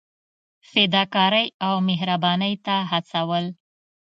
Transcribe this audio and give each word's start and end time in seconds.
فدا 0.69 1.03
کارۍ 1.13 1.47
او 1.65 1.73
مهربانۍ 1.89 2.53
ته 2.65 2.75
هڅول. 2.91 3.45